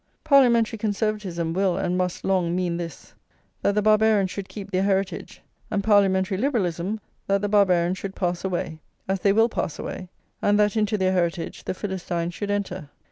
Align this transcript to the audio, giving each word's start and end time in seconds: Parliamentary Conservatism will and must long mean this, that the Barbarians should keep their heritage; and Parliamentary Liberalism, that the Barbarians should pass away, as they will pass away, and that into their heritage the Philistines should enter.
Parliamentary 0.23 0.79
Conservatism 0.79 1.53
will 1.53 1.77
and 1.77 1.95
must 1.95 2.25
long 2.25 2.55
mean 2.55 2.75
this, 2.77 3.13
that 3.61 3.75
the 3.75 3.83
Barbarians 3.83 4.31
should 4.31 4.49
keep 4.49 4.71
their 4.71 4.81
heritage; 4.81 5.43
and 5.69 5.83
Parliamentary 5.83 6.39
Liberalism, 6.39 6.99
that 7.27 7.39
the 7.43 7.47
Barbarians 7.47 7.99
should 7.99 8.15
pass 8.15 8.43
away, 8.43 8.79
as 9.07 9.19
they 9.19 9.31
will 9.31 9.47
pass 9.47 9.77
away, 9.77 10.09
and 10.41 10.59
that 10.59 10.75
into 10.75 10.97
their 10.97 11.13
heritage 11.13 11.65
the 11.65 11.75
Philistines 11.75 12.33
should 12.33 12.49
enter. 12.49 12.89